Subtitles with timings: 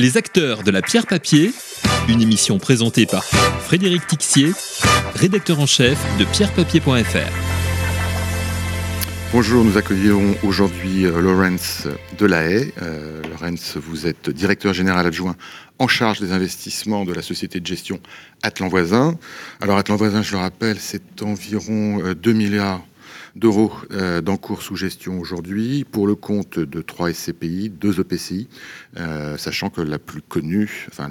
[0.00, 1.50] Les acteurs de la pierre papier,
[2.08, 4.52] une émission présentée par Frédéric Tixier,
[5.16, 7.32] rédacteur en chef de pierrepapier.fr.
[9.32, 12.72] Bonjour, nous accueillons aujourd'hui euh, Laurence Delahaye.
[12.80, 15.34] Euh, Laurence, vous êtes directeur général adjoint
[15.80, 17.98] en charge des investissements de la société de gestion
[18.44, 19.18] Atlan Voisin.
[19.60, 22.82] Alors Atlan Voisin, je le rappelle, c'est environ 2 euh, milliards
[23.36, 28.48] d'euros euh, d'encours sous gestion aujourd'hui pour le compte de 3 SCPI, 2 EPCI,
[28.96, 31.08] euh, sachant que la plus connue, enfin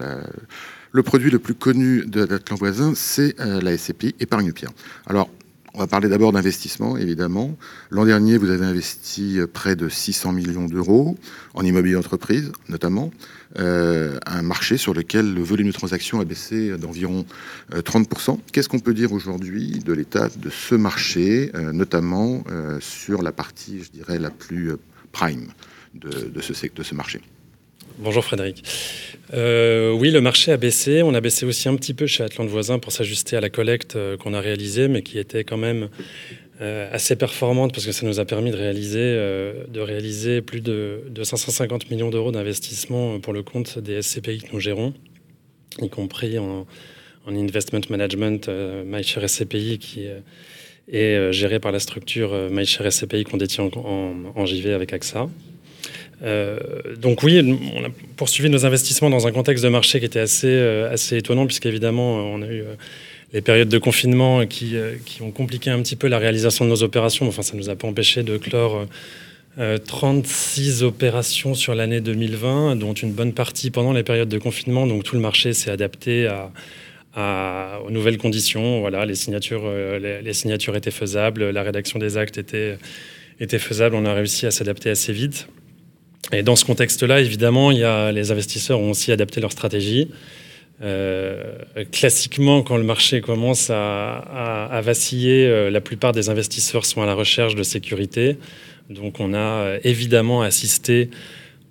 [0.92, 4.72] le produit le plus connu de l'Atlan voisin, c'est euh, la SCPI épargne pierre.
[5.06, 5.30] Alors,
[5.78, 7.56] on va parler d'abord d'investissement, évidemment.
[7.92, 11.16] L'an dernier, vous avez investi près de 600 millions d'euros
[11.54, 13.12] en immobilier d'entreprise, notamment.
[13.60, 17.28] Euh, un marché sur lequel le volume de transactions a baissé d'environ
[17.72, 18.32] 30%.
[18.32, 22.44] Euh, Qu'est-ce qu'on peut dire aujourd'hui de l'état de ce marché, euh, notamment
[22.80, 24.72] sur la partie, je dirais, la plus
[25.12, 25.50] prime
[25.94, 27.22] de ce marché?
[27.98, 28.64] Bonjour Frédéric.
[29.34, 31.02] oui, le marché a baissé.
[31.04, 33.98] On a baissé aussi un petit peu chez Atlante Voisin pour s'ajuster à la collecte
[34.20, 35.90] qu'on a réalisée, mais qui était quand même
[36.60, 41.04] euh, assez performante parce que ça nous a permis de réaliser, euh, de plus de,
[41.22, 44.92] 550 millions d'euros d'investissement pour le compte des SCPI que nous gérons,
[45.80, 46.66] y compris en,
[47.28, 50.08] investment management euh, MyShare SCPI qui
[50.92, 55.30] est géré par la structure MyShare SCPI qu'on détient en, JV avec AXA.
[56.22, 57.40] Donc oui,
[57.76, 60.60] on a poursuivi nos investissements dans un contexte de marché qui était assez,
[60.92, 62.64] assez étonnant, puisqu'évidemment, on a eu
[63.34, 66.70] les périodes de confinement qui, euh, qui, ont compliqué un petit peu la réalisation de
[66.70, 67.28] nos opérations.
[67.28, 68.86] Enfin, ça ne nous a pas empêché de clore
[69.86, 74.88] 36 euh, opérations sur l'année 2020, dont une bonne partie pendant les périodes de confinement.
[74.88, 76.30] Donc tout le marché s'est adapté
[77.16, 78.80] aux nouvelles conditions.
[78.80, 82.78] Voilà, les signatures, euh, les, signatures étaient faisables, la rédaction des actes était,
[83.40, 83.96] était faisable.
[83.96, 85.48] On a réussi à s'adapter assez vite.
[86.34, 90.10] Et dans ce contexte-là, évidemment, les investisseurs ont aussi adapté leur stratégie.
[90.84, 91.56] Euh,
[91.92, 97.16] classiquement, quand le marché commence à, vaciller, euh, la plupart des investisseurs sont à la
[97.16, 98.38] recherche de sécurité.
[98.90, 101.10] Donc on a euh, évidemment assisté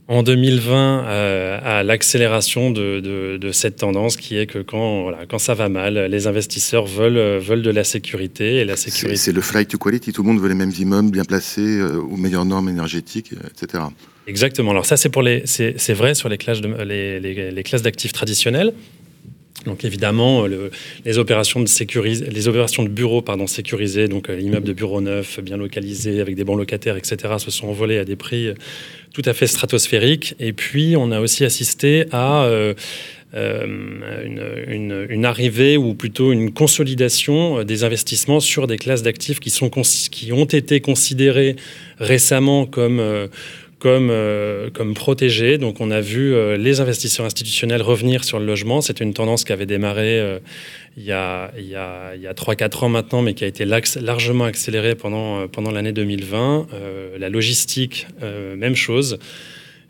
[0.09, 5.69] en 2020 à l'accélération de, cette tendance qui est que quand, voilà, quand ça va
[5.69, 8.57] mal, les investisseurs veulent, veulent de la sécurité.
[8.57, 9.17] Et la sécurité...
[9.17, 12.17] C'est le flight to quality, tout le monde veut les mêmes immeubles bien placés, aux
[12.17, 13.85] meilleures normes énergétiques, etc.
[14.27, 14.71] Exactement.
[14.73, 18.13] Alors ça, c'est pour les, c'est vrai sur les classes, de, les, les classes d'actifs
[18.13, 18.73] traditionnelles.
[19.65, 20.47] Donc évidemment,
[21.05, 25.01] les opérations de sécurise, les opérations de bureaux pardon sécurisés, donc euh, l'immeuble de bureau
[25.01, 28.55] neuf, bien localisé, avec des bons locataires, etc., se sont envolés à des prix euh,
[29.17, 30.35] tout à fait stratosphériques.
[30.39, 32.75] Et puis on a aussi assisté à euh,
[33.33, 40.81] une, arrivée ou plutôt une consolidation des investissements sur des classes d'actifs qui, ont été
[40.81, 41.57] considérées
[41.99, 43.01] récemment comme
[43.87, 45.59] euh, protégés.
[45.59, 48.81] Donc on a vu euh, les investisseurs institutionnels revenir sur le logement.
[48.81, 50.39] C'est une tendance qui avait démarré euh,
[50.97, 53.65] il y a, y a, il y a 3-4 ans maintenant, mais qui a été
[53.65, 56.69] largement accélérée pendant, pendant l'année 2020.
[57.19, 59.19] la logistique, même chose.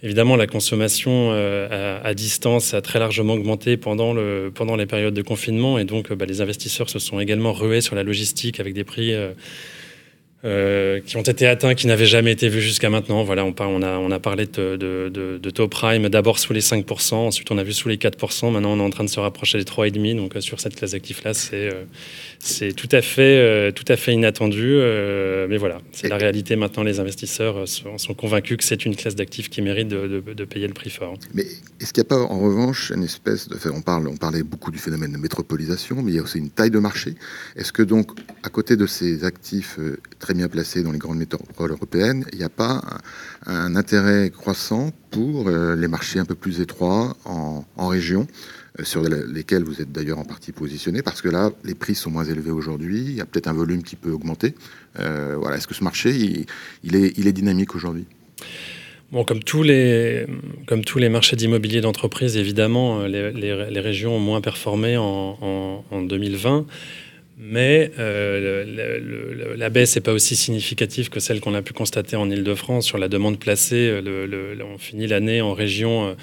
[0.02, 5.84] Évidemment, la consommation à, distance a très largement augmenté pendant les périodes de confinement et
[5.84, 9.14] donc bah, les investisseurs se sont également rués sur la logistique avec des prix
[10.44, 13.24] euh, qui ont été atteints, qui n'avaient jamais été vus jusqu'à maintenant.
[13.24, 16.60] Voilà, on, on, a, on a parlé de, de, de, taux prime d'abord sous les
[16.60, 19.18] 5%, ensuite on a vu sous les 4%, maintenant on est en train de se
[19.18, 20.16] rapprocher des 3,5%.
[20.16, 24.76] Donc euh, sur cette classe d'actifs-là, c'est euh, tout, à fait tout à fait inattendu.
[25.48, 26.82] mais voilà, c'est la réalité maintenant.
[26.82, 30.74] Les investisseurs sont, sont convaincus que c'est une classe d'actifs qui mérite de, payer le
[30.74, 31.14] prix fort.
[31.32, 31.44] Mais
[31.80, 33.56] est-ce qu'il n'y a pas en revanche une espèce de...
[33.70, 36.50] on, parle, on parlait beaucoup du phénomène de métropolisation, mais il y a aussi une
[36.50, 37.14] taille de marché.
[37.56, 38.10] Est-ce que donc,
[38.42, 39.78] à côté de ces actifs
[40.18, 42.82] très bien placé dans les grandes métropoles européennes, il n'y a pas
[43.46, 48.26] un, intérêt croissant pour euh, les marchés un peu plus étroits en, région,
[48.80, 52.10] euh, sur lesquels vous êtes d'ailleurs en partie positionné, parce que là, les prix sont
[52.10, 54.54] moins élevés aujourd'hui, il y a peut-être un volume qui peut augmenter.
[54.98, 56.10] Euh, voilà, Est-ce que ce marché,
[56.82, 58.06] il, est, dynamique aujourd'hui?
[59.12, 60.26] Bon, comme tous les,
[60.66, 66.66] comme tous les marchés d'immobilier d'entreprise, évidemment, les, régions ont moins performé en 2020.
[67.38, 72.30] Mais euh, la baisse n'est pas aussi significative que celle qu'on a pu constater en
[72.30, 74.00] Ile-de-France sur la demande placée.
[74.64, 76.14] on finit l'année en région euh,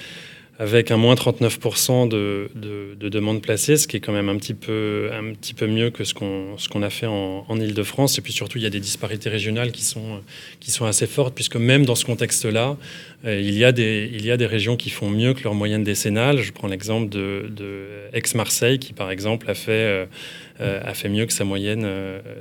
[0.60, 4.38] avec un moins 39% de, de, de demandes placées, ce qui est quand même un
[4.38, 8.20] petit peu, un petit peu mieux que ce qu'on qu'on a fait en, en Ile-de-France.
[8.20, 10.22] Et puis surtout, il y a des disparités régionales qui sont,
[10.60, 12.78] qui sont assez fortes, puisque même dans ce contexte-là,
[13.26, 15.56] euh, il, y a des, il y a des régions qui font mieux que leur
[15.56, 16.40] moyenne décennale.
[16.40, 20.08] Je prends l'exemple de, de Aix-Marseille, qui par exemple a fait,
[20.60, 21.88] euh, a fait mieux que sa moyenne,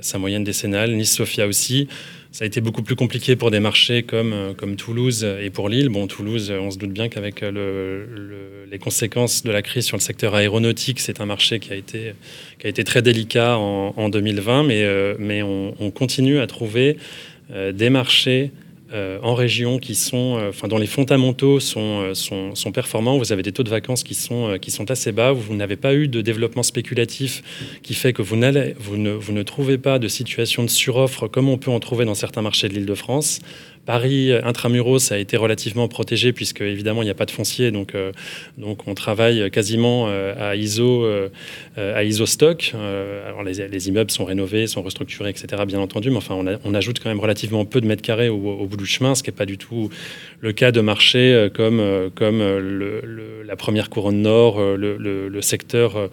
[0.03, 0.93] sa moyenne décennale.
[0.93, 1.89] Nice-Sofia aussi.
[2.33, 5.91] Ça a été beaucoup plus compliqué pour des marchés comme, comme Toulouse et pour Lille.
[5.91, 10.35] Bon, Toulouse, on se doute bien qu'avec les conséquences de la crise sur le secteur
[10.35, 16.47] aéronautique, c'est un marché qui a été, très délicat en, 2020, mais, on, continue à
[16.47, 16.97] trouver
[17.51, 18.51] des marchés
[18.93, 23.17] euh, en région qui sont, euh, enfin, dont les fondamentaux sont, euh, sont, sont, performants.
[23.17, 25.33] Vous avez des taux de vacances qui sont, qui sont assez bas.
[25.33, 27.43] Vous n'avez pas eu de développement spéculatif
[27.83, 28.37] qui fait que vous,
[28.79, 32.05] vous, ne, vous ne trouvez pas de situation de suroffre comme on peut en trouver
[32.05, 33.41] dans certains marchés de l'île de France.
[33.85, 37.95] Paris intramuros a été relativement protégé puisque évidemment il n'y a pas de foncier, donc,
[37.95, 38.13] euh,
[38.57, 41.29] donc on travaille quasiment euh, à ISO, euh,
[41.77, 42.75] à ISO stock.
[43.27, 45.65] alors les, immeubles sont rénovés, sont restructurés, etc.
[45.67, 48.77] Bien entendu, mais enfin on, ajoute quand même relativement peu de mètres carrés au, bout
[48.77, 49.91] du chemin, ce qui n'est pas du tout
[50.41, 52.41] le cas de marché comme, comme
[53.45, 56.09] la première couronne nord, le, secteur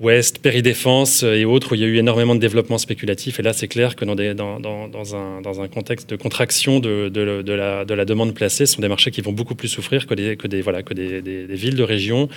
[0.00, 3.38] Ouest, Péridéfense euh, et autres, où il y a eu énormément de développement spéculatif.
[3.38, 7.10] Et là, c'est clair que dans, un, contexte de contraction de,
[7.52, 10.14] la, de, la, demande placée, ce sont des marchés qui vont beaucoup plus souffrir que
[10.14, 12.28] des, villes de région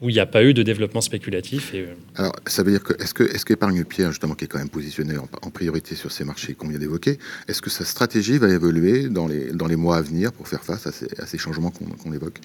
[0.00, 1.72] où il n'y a pas eu de développement spéculatif.
[1.74, 4.68] Euh, Alors, ça veut dire que, est-ce que, est-ce Pierre, justement, qui est quand même
[4.68, 7.18] positionné en, priorité sur ces marchés qu'on vient d'évoquer,
[7.48, 11.26] est-ce que sa stratégie va évoluer dans les, mois à venir pour faire face à
[11.26, 12.40] ces changements qu'on évoque?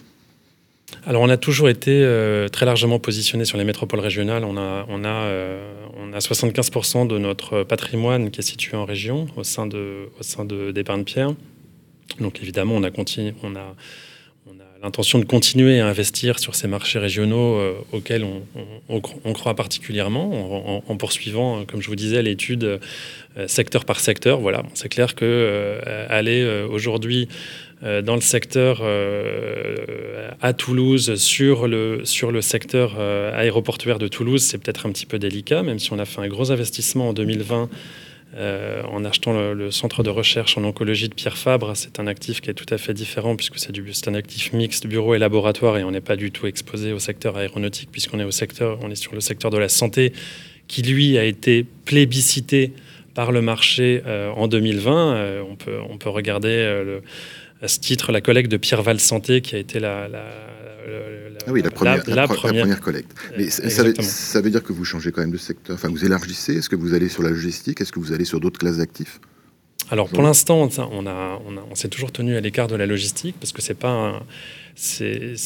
[1.06, 4.44] Alors on a toujours été euh, très largement positionné sur les métropoles régionales.
[4.44, 8.86] On a, on a, euh, on a 75% de notre patrimoine qui est situé en
[8.86, 10.72] région au sein de, sein de
[11.04, 11.34] pierre.
[12.20, 13.76] Donc évidemment, on a, continué, on a, on a
[14.82, 18.26] l'intention de continuer à investir sur ces marchés régionaux euh, auxquels
[18.90, 22.80] on, croit particulièrement en, poursuivant, comme je vous disais, l'étude
[23.48, 24.40] secteur par secteur.
[24.40, 25.80] Voilà, c'est clair que
[26.10, 27.28] aller aujourd'hui
[27.82, 34.10] euh, dans le secteur euh, à Toulouse, sur le, sur le secteur euh, aéroportuaire de
[34.10, 37.10] Toulouse, c'est peut-être un petit peu délicat, même si on a fait un gros investissement
[37.10, 37.70] en 2020
[38.38, 41.76] en achetant le, centre de recherche en oncologie de Pierre Fabre.
[41.76, 45.16] C'est un actif qui est tout à fait différent puisque c'est un actif mixte bureau
[45.16, 48.32] et laboratoire et on n'est pas du tout exposé au secteur aéronautique puisqu'on est au
[48.32, 50.14] secteur, on est sur le secteur de la santé
[50.68, 52.74] qui lui a été plébiscité
[53.16, 54.04] par le marché
[54.36, 55.42] en 2020.
[55.50, 57.02] on, peut, on peut regarder le
[57.62, 60.24] à ce titre la collecte de Pierre Val Santé, qui a été la, la,
[61.48, 63.12] ah oui, la, première, collecte.
[63.38, 65.76] Mais ça veut, ça veut, dire que vous changez quand même de secteur.
[65.76, 66.58] Enfin, vous élargissez.
[66.58, 69.20] Est-ce que vous allez sur la logistique Est-ce que vous allez sur d'autres classes d'actifs?
[69.92, 73.36] Alors, pour l'instant, on, on, a, on s'est toujours tenu à l'écart de la logistique
[73.40, 74.22] parce que c'est pas un,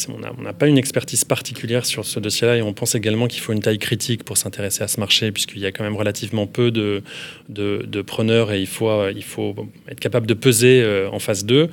[0.10, 3.54] on n'a pas une expertise particulière sur ce dossier-là et on pense également qu'il faut
[3.54, 6.72] une taille critique pour s'intéresser à ce marché puisqu'il y a quand même relativement peu
[6.72, 7.01] de,
[7.50, 9.56] de, preneurs et il faut, il faut
[9.90, 11.69] être capable de peser euh, en phase 2.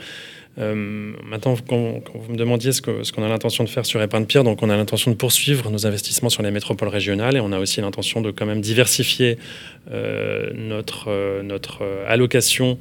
[0.61, 4.45] Euh, maintenant, quand, vous me demandiez ce qu'on a l'intention de faire sur Épargne Pierre,
[4.45, 7.59] donc on a l'intention de poursuivre nos investissements sur les métropoles régionales et on a
[7.59, 9.39] aussi l'intention de quand même diversifier
[9.91, 12.79] euh, notre, notre allocation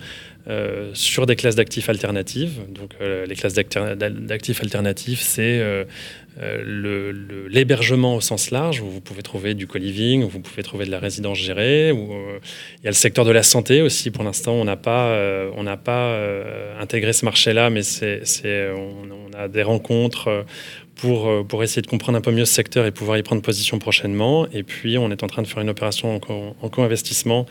[0.50, 2.62] euh, sur des classes d'actifs alternatives.
[2.70, 5.84] Donc, euh, les classes d'actifs alternatifs, c'est euh,
[7.48, 10.92] l'hébergement au sens large, où vous pouvez trouver du co-living, où vous pouvez trouver de
[10.92, 11.92] la résidence gérée.
[11.92, 12.14] Où,
[12.80, 14.10] il y a le secteur de la santé aussi.
[14.10, 15.16] Pour l'instant, on n'a pas,
[15.56, 20.46] on intégré ce marché-là, mais c'est, on, a des rencontres
[21.02, 23.80] pour, pour essayer de comprendre un peu mieux ce secteur et pouvoir y prendre position
[23.80, 24.48] prochainement.
[24.52, 27.46] Et puis, on est en train de faire une opération en co-investissement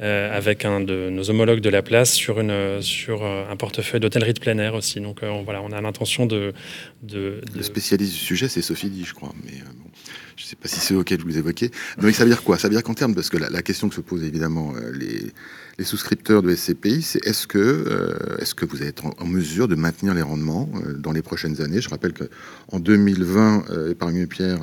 [0.00, 3.98] euh, avec un de nos homologues de la place sur, une, sur euh, un portefeuille
[3.98, 5.00] d'hôtellerie de plein air aussi.
[5.00, 6.52] Donc euh, voilà, on a l'intention de,
[7.02, 9.32] de, Le spécialiste du sujet, c'est Sophie Di, je crois.
[9.44, 9.90] Mais bon,
[10.36, 11.72] je ne sais pas si c'est de vous évoquer.
[12.00, 12.58] Mais ça veut dire quoi?
[12.58, 15.32] Ça veut dire qu'en termes, parce que la, question que se posent évidemment les,
[15.78, 20.12] les souscripteurs de SCPI, c'est est-ce que, est-ce que vous êtes en, mesure de maintenir
[20.12, 21.80] les rendements dans les prochaines années?
[21.80, 24.60] Je rappelle qu'en 2020, Épargne Pierre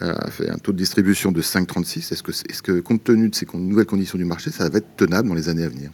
[0.00, 2.12] a fait un taux de distribution de 5,36.
[2.12, 4.96] Est-ce que, est que, compte tenu de ces nouvelles conditions du marché, ça va être
[4.96, 5.90] tenable dans les années à venir?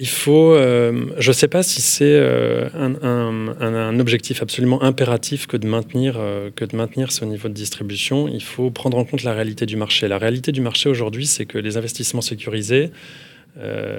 [0.00, 5.56] Il faut, euh, je ne sais pas si c'est euh, un, objectif absolument impératif que
[5.56, 8.28] de, maintenir, euh, que de maintenir ce niveau de distribution.
[8.28, 10.06] Il faut prendre en compte la réalité du marché.
[10.06, 12.90] La réalité du marché aujourd'hui, c'est que les investissements sécurisés,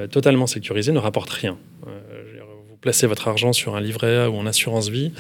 [0.10, 1.58] totalement sécurisés, ne rapportent rien.
[2.82, 5.12] Placez votre argent sur un livret A ou en assurance vie,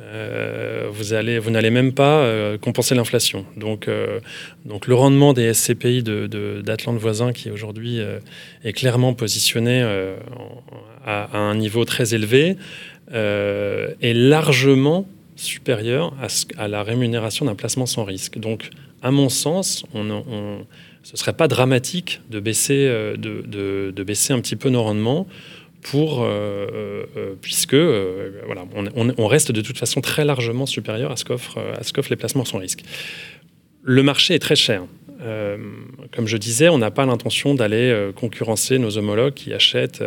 [0.00, 3.44] euh, vous allez, vous n'allez même pas euh, compenser l'inflation.
[3.56, 4.20] Donc, euh,
[4.64, 8.00] donc le rendement des SCPI d'Atlante de, voisin, qui aujourd'hui
[8.64, 9.82] est clairement positionné
[11.04, 12.56] à, un niveau très élevé,
[13.12, 16.14] est largement supérieur
[16.56, 18.38] à, la rémunération d'un placement sans risque.
[18.38, 18.70] Donc,
[19.02, 20.64] à mon sens, on,
[21.02, 22.86] ce ne serait pas dramatique de baisser,
[23.16, 25.26] de baisser un petit peu nos rendements
[25.82, 31.16] pour, euh, euh, euh, puisque voilà, on, reste de toute façon très largement supérieur à
[31.16, 32.82] ce qu'offrent les placements sans risque.
[33.82, 34.82] Le marché est très cher.
[36.12, 40.04] comme je disais, on n'a pas l'intention d'aller concurrencer nos homologues qui achètent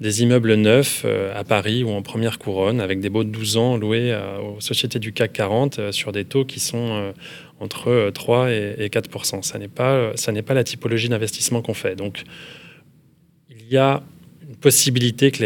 [0.00, 3.76] des immeubles neufs à Paris ou en première couronne avec des baux de 12 ans
[3.76, 7.12] loués aux sociétés du CAC 40 sur des taux qui sont
[7.60, 10.12] entre 3 et 4 Ça n'est pas,
[10.46, 11.96] pas la typologie d'investissement qu'on fait.
[11.96, 12.24] Donc,
[13.50, 14.02] il y a
[14.48, 15.42] une possibilité que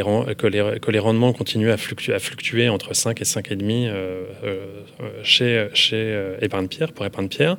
[0.46, 6.92] les, rendements continuent à fluctuer, entre 5 et 5,5 euh, euh, chez, euh, Épargne Pierre,
[6.92, 7.56] pour Épargne Pierre.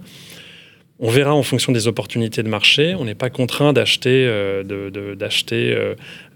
[0.99, 2.93] On verra en fonction des opportunités de marché.
[2.93, 5.75] On n'est pas contraint d'acheter de, d'acheter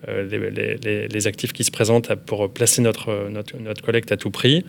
[0.07, 3.11] les, actifs qui se présentent pour placer notre
[3.83, 4.65] collecte à tout prix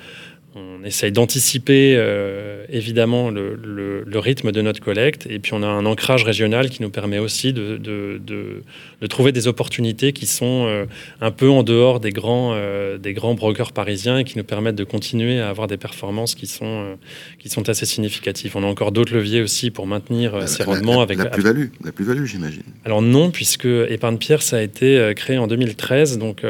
[0.56, 5.84] on essaye d'anticiper euh, évidemment le, rythme de notre collecte et puis on a un
[5.84, 8.62] ancrage régional qui nous permet aussi de,
[9.10, 10.86] trouver des opportunités qui sont euh,
[11.20, 14.74] un peu en dehors des grands, euh, des grands brokers parisiens et qui nous permettent
[14.74, 16.96] de continuer à avoir des performances qui sont,
[17.38, 18.56] qui sont assez significatives.
[18.56, 20.96] On a encore d'autres leviers aussi pour maintenir ces rendements.
[20.96, 22.62] La, avec la plus-value, la plus-value j'imagine.
[22.86, 26.42] Alors non, puisque Épargne Pierre, ça a été créé en 2013, donc,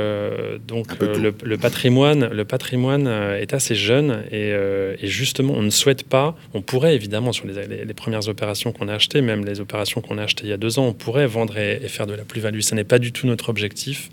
[0.67, 6.05] donc le, le, patrimoine, le patrimoine est assez jeune euh, et, justement, on ne souhaite
[6.05, 10.19] pas, on pourrait évidemment sur les, premières opérations qu'on a achetées, même les opérations qu'on
[10.19, 12.61] a achetées il y a deux ans, on pourrait vendre et, faire de la plus-value.
[12.61, 14.11] Ce n'est pas du tout notre objectif.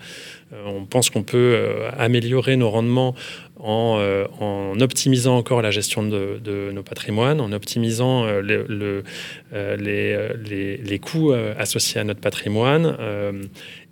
[0.53, 3.15] Euh, on pense qu'on peut euh, améliorer nos rendements
[3.65, 9.03] euh, en, optimisant encore la gestion de, nos patrimoines, en optimisant le,
[9.53, 12.97] les, coûts associés à notre patrimoine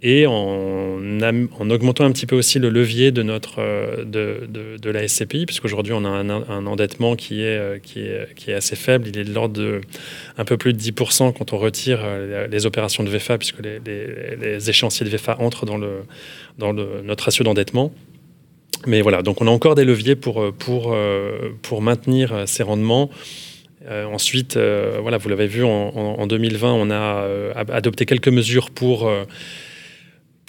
[0.02, 3.62] et en, en, augmentant un petit peu aussi le levier de, notre,
[4.04, 9.24] de, de, la SCPI, puisqu'aujourd'hui on a un, endettement qui est assez faible, il est
[9.24, 9.82] de l'ordre de
[10.38, 12.00] un peu plus de 10% quand on retire
[12.50, 16.02] les opérations de VFA, puisque les, les, échéanciers de VFA entrent dans, le,
[16.62, 17.92] dans notre ratio d'endettement.
[18.88, 22.46] Mais voilà, donc on a encore des leviers pour, euh, pour, euh, pour maintenir euh,
[22.46, 23.10] ces rendements.
[23.90, 24.58] ensuite,
[25.02, 27.26] voilà, vous l'avez vu, en, 2020, on a
[27.74, 29.10] adopté quelques mesures pour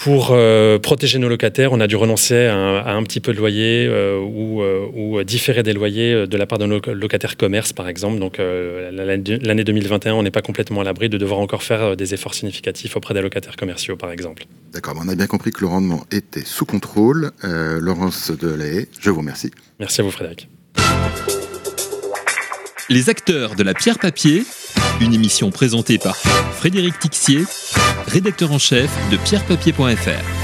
[0.02, 0.37] pour
[0.82, 5.23] protéger nos locataires, on a dû renoncer à un, petit peu de loyer ou, ou,
[5.23, 8.18] différer des loyers de la part de nos locataires commerce, par exemple.
[8.18, 12.35] Donc l'année 2021, on n'est pas complètement à l'abri de devoir encore faire des efforts
[12.35, 14.44] significatifs auprès des locataires commerciaux, par exemple.
[14.73, 17.30] D'accord, on a bien compris que le rendement était sous contrôle.
[17.44, 19.50] Euh, Laurence Delahaye, je vous remercie.
[19.78, 20.49] Merci à vous Frédéric.
[22.88, 24.44] Les acteurs de la pierre papier,
[25.00, 27.44] une émission présentée par Frédéric Tixier,
[28.12, 30.42] rédacteur en chef de pierrepapier.fr.